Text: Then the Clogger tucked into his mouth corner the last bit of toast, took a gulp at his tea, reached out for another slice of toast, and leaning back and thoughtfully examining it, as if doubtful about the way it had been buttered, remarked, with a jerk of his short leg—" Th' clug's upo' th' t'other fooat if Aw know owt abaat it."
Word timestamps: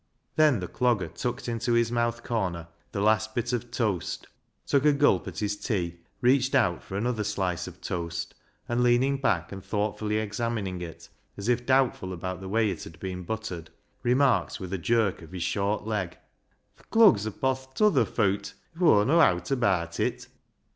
Then 0.35 0.61
the 0.61 0.67
Clogger 0.67 1.13
tucked 1.13 1.47
into 1.47 1.73
his 1.73 1.91
mouth 1.91 2.23
corner 2.23 2.67
the 2.91 3.01
last 3.01 3.35
bit 3.35 3.53
of 3.53 3.69
toast, 3.69 4.25
took 4.65 4.83
a 4.83 4.93
gulp 4.93 5.27
at 5.27 5.37
his 5.37 5.55
tea, 5.55 5.99
reached 6.21 6.55
out 6.55 6.81
for 6.81 6.97
another 6.97 7.23
slice 7.23 7.67
of 7.67 7.81
toast, 7.81 8.33
and 8.67 8.81
leaning 8.81 9.17
back 9.17 9.51
and 9.51 9.63
thoughtfully 9.63 10.17
examining 10.17 10.81
it, 10.81 11.07
as 11.37 11.47
if 11.47 11.67
doubtful 11.67 12.13
about 12.13 12.41
the 12.41 12.49
way 12.49 12.71
it 12.71 12.83
had 12.83 12.99
been 12.99 13.21
buttered, 13.21 13.69
remarked, 14.01 14.59
with 14.59 14.73
a 14.73 14.79
jerk 14.79 15.21
of 15.21 15.33
his 15.33 15.43
short 15.43 15.85
leg—" 15.85 16.17
Th' 16.79 16.89
clug's 16.89 17.27
upo' 17.27 17.53
th' 17.53 17.75
t'other 17.75 18.03
fooat 18.05 18.53
if 18.75 18.81
Aw 18.81 19.03
know 19.03 19.19
owt 19.21 19.51
abaat 19.51 19.99
it." 19.99 20.27